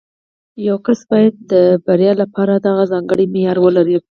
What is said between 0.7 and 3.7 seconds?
کس باید د بریا لپاره دغه ځانګړی معیار